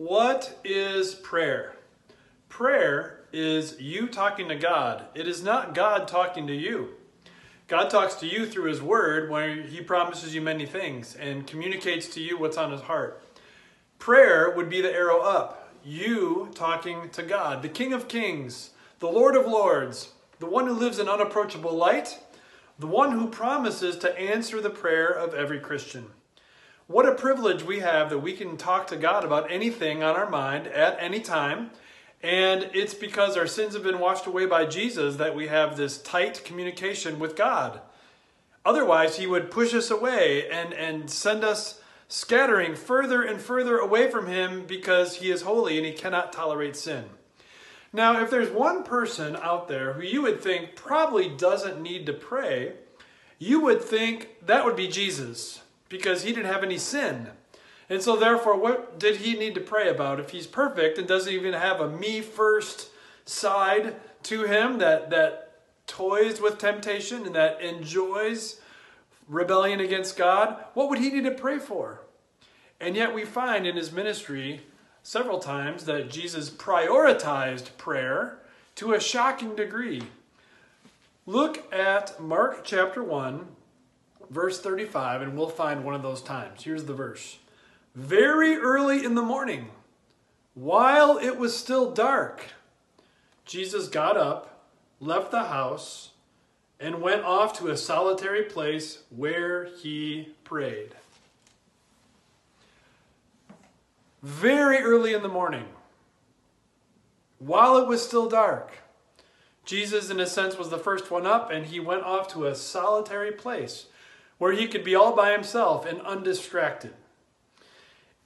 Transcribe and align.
What 0.00 0.58
is 0.64 1.14
prayer? 1.14 1.74
Prayer 2.48 3.20
is 3.34 3.78
you 3.78 4.08
talking 4.08 4.48
to 4.48 4.54
God. 4.56 5.04
It 5.14 5.28
is 5.28 5.42
not 5.42 5.74
God 5.74 6.08
talking 6.08 6.46
to 6.46 6.54
you. 6.54 6.94
God 7.68 7.90
talks 7.90 8.14
to 8.14 8.26
you 8.26 8.46
through 8.46 8.70
His 8.70 8.80
Word 8.80 9.28
where 9.28 9.54
He 9.56 9.82
promises 9.82 10.34
you 10.34 10.40
many 10.40 10.64
things 10.64 11.14
and 11.16 11.46
communicates 11.46 12.08
to 12.14 12.20
you 12.22 12.38
what's 12.38 12.56
on 12.56 12.72
His 12.72 12.80
heart. 12.80 13.22
Prayer 13.98 14.48
would 14.48 14.70
be 14.70 14.80
the 14.80 14.90
arrow 14.90 15.20
up, 15.20 15.70
you 15.84 16.48
talking 16.54 17.10
to 17.10 17.22
God, 17.22 17.60
the 17.60 17.68
King 17.68 17.92
of 17.92 18.08
Kings, 18.08 18.70
the 19.00 19.06
Lord 19.06 19.36
of 19.36 19.44
Lords, 19.44 20.14
the 20.38 20.46
one 20.46 20.66
who 20.66 20.72
lives 20.72 20.98
in 20.98 21.10
unapproachable 21.10 21.74
light, 21.74 22.18
the 22.78 22.86
one 22.86 23.12
who 23.12 23.28
promises 23.28 23.98
to 23.98 24.18
answer 24.18 24.62
the 24.62 24.70
prayer 24.70 25.10
of 25.10 25.34
every 25.34 25.60
Christian. 25.60 26.06
What 26.90 27.06
a 27.06 27.14
privilege 27.14 27.62
we 27.62 27.78
have 27.78 28.10
that 28.10 28.18
we 28.18 28.32
can 28.32 28.56
talk 28.56 28.88
to 28.88 28.96
God 28.96 29.24
about 29.24 29.48
anything 29.48 30.02
on 30.02 30.16
our 30.16 30.28
mind 30.28 30.66
at 30.66 30.96
any 30.98 31.20
time. 31.20 31.70
And 32.20 32.68
it's 32.74 32.94
because 32.94 33.36
our 33.36 33.46
sins 33.46 33.74
have 33.74 33.84
been 33.84 34.00
washed 34.00 34.26
away 34.26 34.44
by 34.46 34.66
Jesus 34.66 35.14
that 35.14 35.36
we 35.36 35.46
have 35.46 35.76
this 35.76 36.02
tight 36.02 36.42
communication 36.42 37.20
with 37.20 37.36
God. 37.36 37.80
Otherwise, 38.64 39.18
He 39.18 39.28
would 39.28 39.52
push 39.52 39.72
us 39.72 39.88
away 39.88 40.50
and, 40.50 40.74
and 40.74 41.08
send 41.08 41.44
us 41.44 41.80
scattering 42.08 42.74
further 42.74 43.22
and 43.22 43.40
further 43.40 43.78
away 43.78 44.10
from 44.10 44.26
Him 44.26 44.66
because 44.66 45.18
He 45.18 45.30
is 45.30 45.42
holy 45.42 45.76
and 45.76 45.86
He 45.86 45.92
cannot 45.92 46.32
tolerate 46.32 46.74
sin. 46.74 47.04
Now, 47.92 48.20
if 48.20 48.30
there's 48.30 48.50
one 48.50 48.82
person 48.82 49.36
out 49.36 49.68
there 49.68 49.92
who 49.92 50.02
you 50.02 50.22
would 50.22 50.40
think 50.40 50.74
probably 50.74 51.28
doesn't 51.28 51.80
need 51.80 52.04
to 52.06 52.12
pray, 52.12 52.72
you 53.38 53.60
would 53.60 53.80
think 53.80 54.44
that 54.44 54.64
would 54.64 54.74
be 54.74 54.88
Jesus 54.88 55.60
because 55.90 56.22
he 56.22 56.32
didn't 56.32 56.50
have 56.50 56.64
any 56.64 56.78
sin. 56.78 57.28
And 57.90 58.00
so, 58.00 58.16
therefore, 58.16 58.56
what 58.56 58.98
did 58.98 59.16
he 59.16 59.34
need 59.34 59.54
to 59.56 59.60
pray 59.60 59.90
about 59.90 60.20
if 60.20 60.30
he's 60.30 60.46
perfect 60.46 60.96
and 60.96 61.06
doesn't 61.06 61.32
even 61.32 61.52
have 61.52 61.80
a 61.80 61.90
me 61.90 62.22
first 62.22 62.88
side 63.26 63.96
to 64.22 64.44
him 64.44 64.78
that, 64.78 65.10
that 65.10 65.58
toys 65.86 66.40
with 66.40 66.56
temptation 66.56 67.26
and 67.26 67.34
that 67.34 67.60
enjoys 67.60 68.60
rebellion 69.28 69.80
against 69.80 70.16
God? 70.16 70.64
What 70.74 70.88
would 70.88 71.00
he 71.00 71.10
need 71.10 71.24
to 71.24 71.32
pray 71.32 71.58
for? 71.58 72.02
And 72.80 72.94
yet, 72.94 73.12
we 73.12 73.24
find 73.24 73.66
in 73.66 73.76
his 73.76 73.90
ministry 73.90 74.60
several 75.02 75.40
times 75.40 75.84
that 75.86 76.10
Jesus 76.10 76.48
prioritized 76.48 77.76
prayer 77.76 78.38
to 78.76 78.92
a 78.92 79.00
shocking 79.00 79.56
degree. 79.56 80.02
Look 81.26 81.72
at 81.72 82.20
Mark 82.20 82.64
chapter 82.64 83.02
1, 83.02 83.46
verse 84.30 84.60
35, 84.60 85.22
and 85.22 85.36
we'll 85.36 85.48
find 85.48 85.84
one 85.84 85.94
of 85.94 86.02
those 86.02 86.22
times. 86.22 86.62
Here's 86.62 86.84
the 86.84 86.94
verse 86.94 87.38
Very 87.94 88.56
early 88.56 89.04
in 89.04 89.14
the 89.14 89.22
morning, 89.22 89.70
while 90.54 91.18
it 91.18 91.36
was 91.36 91.56
still 91.56 91.90
dark, 91.90 92.46
Jesus 93.44 93.88
got 93.88 94.16
up, 94.16 94.68
left 95.00 95.30
the 95.30 95.44
house, 95.44 96.10
and 96.78 97.02
went 97.02 97.24
off 97.24 97.58
to 97.58 97.68
a 97.68 97.76
solitary 97.76 98.44
place 98.44 99.02
where 99.10 99.64
he 99.64 100.34
prayed. 100.44 100.94
Very 104.22 104.78
early 104.78 105.12
in 105.12 105.22
the 105.22 105.28
morning, 105.28 105.64
while 107.38 107.78
it 107.78 107.86
was 107.86 108.04
still 108.06 108.28
dark, 108.28 108.78
Jesus, 109.64 110.10
in 110.10 110.20
a 110.20 110.26
sense, 110.26 110.58
was 110.58 110.68
the 110.68 110.78
first 110.78 111.10
one 111.10 111.26
up, 111.26 111.50
and 111.50 111.66
he 111.66 111.80
went 111.80 112.02
off 112.02 112.28
to 112.28 112.46
a 112.46 112.54
solitary 112.54 113.32
place 113.32 113.86
where 114.40 114.52
he 114.52 114.66
could 114.66 114.82
be 114.82 114.94
all 114.94 115.14
by 115.14 115.32
himself 115.32 115.84
and 115.84 116.00
undistracted. 116.00 116.94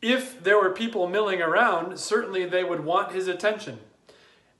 If 0.00 0.40
there 0.44 0.56
were 0.56 0.70
people 0.70 1.08
milling 1.08 1.42
around, 1.42 1.98
certainly 1.98 2.44
they 2.44 2.62
would 2.62 2.84
want 2.84 3.10
his 3.10 3.26
attention. 3.26 3.80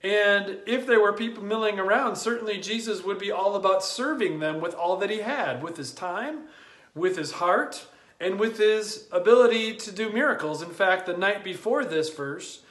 And 0.03 0.59
if 0.67 0.85
there 0.85 1.01
were 1.01 1.13
people 1.13 1.45
milling 1.45 1.79
around, 1.79 2.17
certainly 2.17 2.59
Jesus 2.59 3.05
would 3.05 3.21
be 3.21 3.31
all 3.31 3.55
about 3.55 3.85
serving 3.85 4.41
them 4.41 4.61
with 4.61 4.75
all 4.75 4.97
that 4.97 5.11
he 5.11 5.19
had, 5.19 5.63
with 5.63 5.77
his 5.77 5.93
time, 5.93 6.49
with 6.93 7.17
his 7.17 7.33
heart, 7.33 7.87
and 8.19 8.41
with 8.41 8.59
his 8.59 9.07
ability 9.13 9.77
to 9.77 9.93
do 9.93 10.11
miracles. 10.11 10.61
In 10.61 10.71
fact, 10.71 11.07
the 11.07 11.17
night 11.17 11.45
before 11.45 11.85
this 11.85 12.13
verse, 12.13 12.63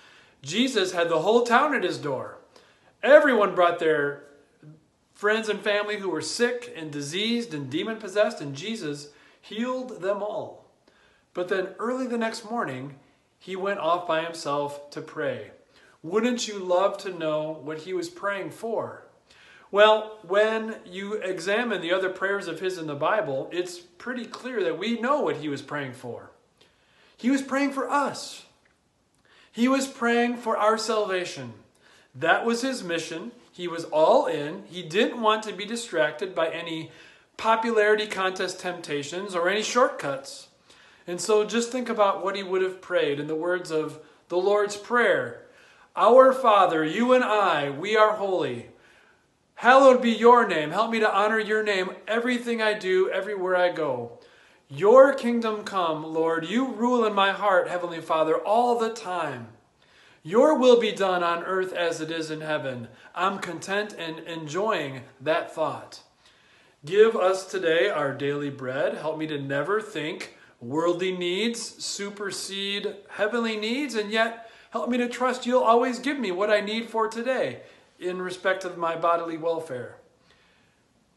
Jesus 0.42 0.92
had 0.92 1.08
the 1.08 1.20
whole 1.20 1.44
town 1.44 1.74
at 1.74 1.86
his 1.86 1.98
door. 1.98 2.38
Everyone 3.02 3.56
brought 3.56 3.80
their 3.80 4.26
friends 5.24 5.48
and 5.48 5.62
family 5.62 6.00
who 6.00 6.10
were 6.10 6.20
sick 6.20 6.74
and 6.76 6.92
diseased 6.92 7.54
and 7.54 7.70
demon 7.70 7.96
possessed, 7.96 8.42
and 8.42 8.54
Jesus 8.54 9.08
healed 9.40 10.02
them 10.02 10.22
all. 10.22 10.66
But 11.34 11.48
then 11.48 11.70
early 11.80 12.08
the 12.08 12.18
next 12.18 12.52
morning, 12.52 12.96
he 13.40 13.56
went 13.56 13.80
off 13.80 14.06
by 14.06 14.22
himself 14.22 14.90
to 14.90 15.00
pray. 15.00 15.52
Wouldn't 16.02 16.50
you 16.50 16.60
love 16.60 16.98
to 16.98 17.18
know 17.18 17.58
what 17.64 17.78
he 17.78 17.94
was 17.94 18.10
praying 18.10 18.52
for? 18.52 19.06
Well, 19.72 20.18
when 20.24 20.76
you 20.86 21.14
examine 21.14 21.80
the 21.80 21.94
other 21.94 22.10
prayers 22.10 22.50
of 22.50 22.60
his 22.60 22.78
in 22.78 22.88
the 22.88 22.94
Bible, 22.94 23.48
it's 23.50 23.80
pretty 23.80 24.26
clear 24.26 24.62
that 24.62 24.78
we 24.78 25.00
know 25.00 25.22
what 25.22 25.38
he 25.38 25.48
was 25.48 25.62
praying 25.62 25.94
for. 25.94 26.32
He 27.16 27.30
was 27.30 27.42
praying 27.42 27.72
for 27.72 27.90
us. 27.90 28.44
He 29.54 29.70
was 29.70 29.88
praying 29.88 30.36
for 30.36 30.58
our 30.58 30.78
salvation. 30.78 31.54
That 32.16 32.46
was 32.46 32.62
his 32.62 32.84
mission. 32.84 33.32
He 33.52 33.68
was 33.68 33.86
all 33.86 34.26
in. 34.28 34.64
He 34.68 34.84
didn't 34.84 35.22
want 35.22 35.44
to 35.44 35.54
be 35.54 35.66
distracted 35.66 36.36
by 36.36 36.50
any 36.50 36.92
popularity 37.38 38.08
contest 38.08 38.60
temptations 38.60 39.36
or 39.36 39.50
any 39.50 39.64
shortcuts. 39.64 40.48
And 41.08 41.20
so 41.20 41.44
just 41.44 41.72
think 41.72 41.90
about 41.90 42.24
what 42.24 42.36
he 42.36 42.44
would 42.44 42.62
have 42.62 42.82
prayed 42.82 43.20
in 43.20 43.28
the 43.28 43.36
words 43.36 43.72
of 43.72 44.00
the 44.30 44.38
Lord's 44.38 44.78
Prayer 44.78 45.46
Our 45.96 46.34
Father, 46.34 46.84
you 46.86 47.14
and 47.14 47.24
I, 47.24 47.70
we 47.70 47.96
are 47.96 48.14
holy. 48.14 48.70
Hallowed 49.56 50.02
be 50.02 50.12
your 50.12 50.48
name. 50.48 50.72
Help 50.72 50.92
me 50.92 51.00
to 51.00 51.14
honor 51.14 51.40
your 51.40 51.64
name 51.64 51.92
everything 52.08 52.62
I 52.62 52.74
do, 52.74 53.10
everywhere 53.10 53.56
I 53.56 53.72
go. 53.72 54.20
Your 54.68 55.14
kingdom 55.14 55.64
come, 55.64 56.04
Lord. 56.04 56.46
You 56.46 56.74
rule 56.74 57.06
in 57.06 57.14
my 57.14 57.32
heart, 57.32 57.68
Heavenly 57.68 58.02
Father, 58.02 58.36
all 58.36 58.80
the 58.80 58.92
time. 58.92 59.50
Your 60.26 60.58
will 60.58 60.80
be 60.80 60.94
done 60.94 61.22
on 61.22 61.44
earth 61.44 61.74
as 61.74 62.00
it 62.00 62.10
is 62.10 62.32
in 62.32 62.40
heaven. 62.40 62.88
I'm 63.14 63.40
content 63.40 63.94
and 64.00 64.20
enjoying 64.20 65.02
that 65.20 65.54
thought. 65.54 66.00
Give 66.86 67.14
us 67.18 67.46
today 67.46 67.90
our 67.90 68.14
daily 68.14 68.50
bread. 68.50 68.96
Help 68.96 69.18
me 69.18 69.28
to 69.28 69.38
never 69.38 69.82
think 69.82 70.38
worldly 70.62 71.12
needs 71.12 71.60
supersede 71.84 72.96
heavenly 73.10 73.58
needs, 73.58 73.96
and 73.96 74.12
yet 74.12 74.50
help 74.72 74.90
me 74.90 74.98
to 74.98 75.10
trust 75.10 75.46
you'll 75.46 75.62
always 75.62 76.00
give 76.00 76.18
me 76.18 76.32
what 76.32 76.50
I 76.50 76.62
need 76.62 76.90
for 76.90 77.10
today 77.10 77.62
in 78.00 78.22
respect 78.22 78.64
of 78.64 78.78
my 78.78 78.96
bodily 78.96 79.38
welfare. 79.38 79.98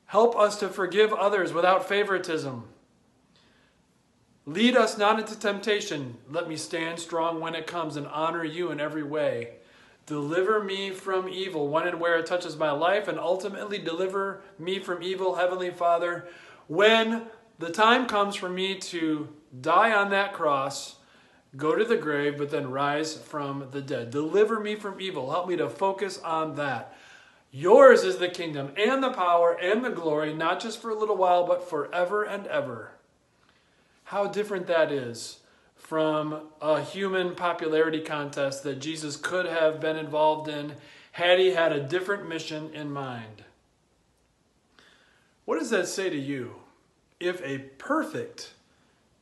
Help 0.07 0.37
us 0.37 0.59
to 0.59 0.69
forgive 0.69 1.13
others 1.13 1.53
without 1.53 1.89
favoritism. 1.89 2.65
Lead 4.49 4.77
us 4.77 4.97
not 4.97 5.19
into 5.19 5.37
temptation. 5.37 6.17
Let 6.31 6.49
me 6.49 6.57
stand 6.57 7.01
strong 7.01 7.41
when 7.41 7.57
it 7.57 7.67
comes 7.67 7.97
and 7.97 8.07
honor 8.07 8.45
you 8.45 8.71
in 8.71 8.79
every 8.79 9.03
way. 9.03 9.55
Deliver 10.07 10.63
me 10.63 10.93
from 10.93 11.29
evil 11.29 11.67
when 11.67 11.89
and 11.89 11.99
where 11.99 12.17
it 12.17 12.27
touches 12.27 12.57
my 12.57 12.71
life, 12.71 13.09
and 13.09 13.19
ultimately 13.19 13.79
deliver 13.79 14.43
me 14.57 14.79
from 14.79 15.03
evil, 15.03 15.35
Heavenly 15.35 15.71
Father, 15.71 16.29
when 16.69 17.23
the 17.59 17.73
time 17.73 18.07
comes 18.07 18.37
for 18.37 18.49
me 18.49 18.77
to 18.77 19.29
die 19.61 19.93
on 19.93 20.11
that 20.11 20.33
cross, 20.33 20.95
go 21.57 21.75
to 21.75 21.85
the 21.85 21.97
grave, 21.97 22.39
but 22.39 22.51
then 22.51 22.71
rise 22.71 23.17
from 23.17 23.67
the 23.73 23.83
dead. 23.83 24.13
Deliver 24.13 24.61
me 24.61 24.77
from 24.77 25.01
evil. 25.01 25.33
Help 25.33 25.49
me 25.49 25.57
to 25.57 25.69
focus 25.69 26.21
on 26.21 26.55
that. 26.55 26.97
Yours 27.51 28.05
is 28.05 28.19
the 28.19 28.29
kingdom 28.29 28.71
and 28.77 29.03
the 29.03 29.11
power 29.11 29.59
and 29.61 29.85
the 29.85 29.91
glory, 29.91 30.33
not 30.33 30.61
just 30.61 30.81
for 30.81 30.91
a 30.91 30.99
little 30.99 31.17
while, 31.17 31.45
but 31.45 31.69
forever 31.69 32.23
and 32.23 32.47
ever 32.47 32.93
how 34.07 34.25
different 34.29 34.69
that 34.69 34.93
is 34.93 35.41
from 35.75 36.41
a 36.61 36.81
human 36.81 37.35
popularity 37.35 38.01
contest 38.01 38.63
that 38.63 38.79
Jesus 38.79 39.17
could 39.17 39.47
have 39.47 39.81
been 39.81 39.97
involved 39.97 40.49
in 40.49 40.75
had 41.13 41.41
he 41.41 41.51
had 41.51 41.73
a 41.73 41.83
different 41.83 42.29
mission 42.29 42.73
in 42.73 42.93
mind. 42.93 43.43
What 45.45 45.59
does 45.59 45.71
that 45.71 45.89
say 45.89 46.09
to 46.09 46.17
you? 46.17 46.57
If 47.19 47.43
a 47.43 47.59
perfect 47.79 48.53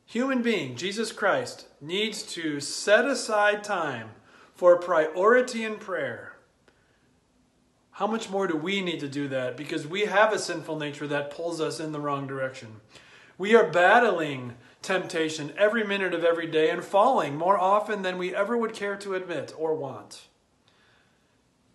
human 0.05 0.43
being, 0.43 0.75
Jesus 0.75 1.11
Christ, 1.11 1.65
needs 1.81 2.21
to 2.33 2.59
set 2.59 3.05
aside 3.05 3.63
time 3.63 4.09
for 4.53 4.77
priority 4.77 5.63
in 5.63 5.77
prayer, 5.77 6.33
how 7.91 8.05
much 8.05 8.29
more 8.29 8.45
do 8.45 8.55
we 8.55 8.81
need 8.81 8.99
to 8.99 9.07
do 9.07 9.27
that? 9.29 9.57
Because 9.57 9.87
we 9.87 10.01
have 10.01 10.31
a 10.31 10.37
sinful 10.37 10.77
nature 10.77 11.07
that 11.07 11.31
pulls 11.31 11.59
us 11.59 11.79
in 11.79 11.91
the 11.91 11.99
wrong 11.99 12.27
direction. 12.27 12.81
We 13.37 13.55
are 13.55 13.69
battling 13.69 14.53
temptation 14.85 15.51
every 15.57 15.83
minute 15.83 16.13
of 16.13 16.23
every 16.23 16.47
day 16.47 16.69
and 16.69 16.83
falling 16.83 17.35
more 17.35 17.59
often 17.59 18.03
than 18.03 18.17
we 18.17 18.33
ever 18.33 18.55
would 18.55 18.73
care 18.73 18.95
to 18.95 19.15
admit 19.15 19.53
or 19.57 19.75
want. 19.75 20.27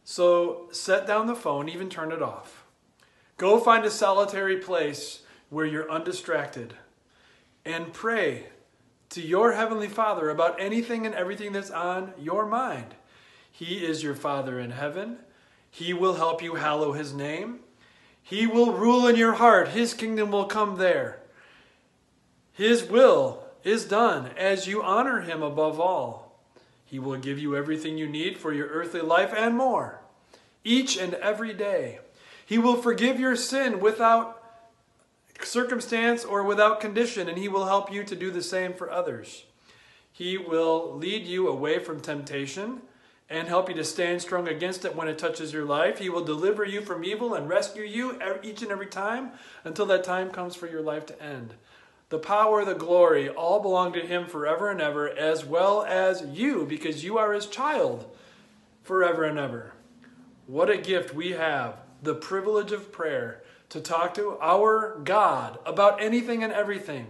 So 0.04 0.68
set 0.72 1.06
down 1.06 1.26
the 1.26 1.34
phone, 1.34 1.68
even 1.68 1.90
turn 1.90 2.12
it 2.12 2.22
off. 2.22 2.64
Go 3.36 3.58
find 3.58 3.84
a 3.84 3.90
solitary 3.90 4.56
place 4.56 5.22
where 5.50 5.66
you're 5.66 5.90
undistracted 5.90 6.74
and 7.64 7.92
pray 7.92 8.46
to 9.10 9.20
your 9.20 9.52
Heavenly 9.52 9.88
Father 9.88 10.30
about 10.30 10.60
anything 10.60 11.04
and 11.04 11.14
everything 11.14 11.52
that's 11.52 11.70
on 11.70 12.12
your 12.18 12.46
mind. 12.46 12.94
He 13.50 13.84
is 13.84 14.02
your 14.02 14.14
Father 14.14 14.58
in 14.58 14.70
heaven. 14.70 15.18
He 15.70 15.92
will 15.92 16.14
help 16.14 16.42
you 16.42 16.54
hallow 16.54 16.92
His 16.92 17.12
name. 17.12 17.60
He 18.22 18.46
will 18.46 18.72
rule 18.72 19.06
in 19.06 19.16
your 19.16 19.34
heart. 19.34 19.68
His 19.68 19.94
kingdom 19.94 20.30
will 20.30 20.46
come 20.46 20.76
there. 20.76 21.19
His 22.60 22.84
will 22.84 23.42
is 23.64 23.86
done 23.86 24.32
as 24.36 24.68
you 24.68 24.82
honor 24.82 25.22
Him 25.22 25.42
above 25.42 25.80
all. 25.80 26.38
He 26.84 26.98
will 26.98 27.16
give 27.16 27.38
you 27.38 27.56
everything 27.56 27.96
you 27.96 28.06
need 28.06 28.36
for 28.36 28.52
your 28.52 28.66
earthly 28.66 29.00
life 29.00 29.32
and 29.34 29.56
more, 29.56 30.02
each 30.62 30.98
and 30.98 31.14
every 31.14 31.54
day. 31.54 32.00
He 32.44 32.58
will 32.58 32.76
forgive 32.76 33.18
your 33.18 33.34
sin 33.34 33.80
without 33.80 34.44
circumstance 35.40 36.22
or 36.22 36.42
without 36.44 36.82
condition, 36.82 37.30
and 37.30 37.38
He 37.38 37.48
will 37.48 37.64
help 37.64 37.90
you 37.90 38.04
to 38.04 38.14
do 38.14 38.30
the 38.30 38.42
same 38.42 38.74
for 38.74 38.90
others. 38.90 39.46
He 40.12 40.36
will 40.36 40.94
lead 40.94 41.26
you 41.26 41.48
away 41.48 41.78
from 41.78 42.02
temptation 42.02 42.82
and 43.30 43.48
help 43.48 43.70
you 43.70 43.74
to 43.76 43.84
stand 43.84 44.20
strong 44.20 44.48
against 44.48 44.84
it 44.84 44.94
when 44.94 45.08
it 45.08 45.16
touches 45.16 45.54
your 45.54 45.64
life. 45.64 45.98
He 45.98 46.10
will 46.10 46.24
deliver 46.24 46.66
you 46.66 46.82
from 46.82 47.04
evil 47.04 47.32
and 47.32 47.48
rescue 47.48 47.84
you 47.84 48.18
each 48.42 48.60
and 48.60 48.70
every 48.70 48.88
time 48.88 49.30
until 49.64 49.86
that 49.86 50.04
time 50.04 50.28
comes 50.28 50.54
for 50.54 50.66
your 50.66 50.82
life 50.82 51.06
to 51.06 51.22
end. 51.22 51.54
The 52.10 52.18
power, 52.18 52.64
the 52.64 52.74
glory, 52.74 53.28
all 53.28 53.60
belong 53.60 53.92
to 53.94 54.06
Him 54.06 54.26
forever 54.26 54.70
and 54.70 54.80
ever, 54.80 55.08
as 55.08 55.44
well 55.44 55.82
as 55.82 56.24
you, 56.26 56.66
because 56.66 57.02
you 57.02 57.18
are 57.18 57.32
His 57.32 57.46
child 57.46 58.04
forever 58.82 59.24
and 59.24 59.38
ever. 59.38 59.72
What 60.46 60.68
a 60.68 60.76
gift 60.76 61.14
we 61.14 61.30
have 61.30 61.76
the 62.02 62.14
privilege 62.14 62.72
of 62.72 62.92
prayer 62.92 63.42
to 63.68 63.80
talk 63.80 64.14
to 64.14 64.36
our 64.40 64.98
God 65.04 65.58
about 65.64 66.02
anything 66.02 66.42
and 66.42 66.52
everything. 66.52 67.06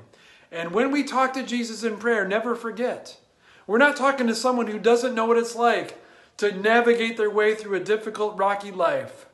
And 0.53 0.73
when 0.73 0.91
we 0.91 1.05
talk 1.05 1.33
to 1.35 1.43
Jesus 1.43 1.85
in 1.85 1.97
prayer, 1.97 2.27
never 2.27 2.55
forget. 2.55 3.19
We're 3.67 3.79
not 3.79 3.97
talking 3.97 4.27
to 4.27 4.35
someone 4.35 4.67
who 4.67 4.79
doesn't 4.79 5.15
know 5.15 5.27
what 5.27 5.39
it's 5.39 5.55
like 5.55 6.03
to 6.39 6.53
navigate 6.53 7.17
their 7.17 7.31
way 7.31 7.55
through 7.55 7.77
a 7.77 7.85
difficult, 7.85 8.37
rocky 8.37 8.73
life. 8.73 9.27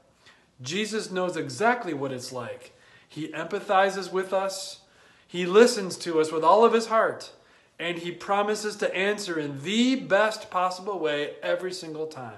Jesus 0.60 1.10
knows 1.10 1.36
exactly 1.36 1.94
what 1.94 2.12
it's 2.12 2.32
like. 2.32 2.72
He 3.08 3.28
empathizes 3.28 4.12
with 4.12 4.32
us, 4.32 4.80
He 5.26 5.46
listens 5.46 5.96
to 5.98 6.20
us 6.20 6.32
with 6.32 6.44
all 6.44 6.64
of 6.64 6.72
His 6.72 6.86
heart, 6.86 7.32
and 7.78 7.98
He 7.98 8.10
promises 8.10 8.76
to 8.76 8.94
answer 8.94 9.38
in 9.38 9.62
the 9.62 9.96
best 9.96 10.50
possible 10.50 10.98
way 10.98 11.34
every 11.42 11.72
single 11.72 12.06
time. 12.06 12.32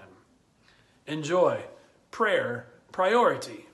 Enjoy 1.07 1.63
prayer 2.11 2.67
priority. 2.93 3.68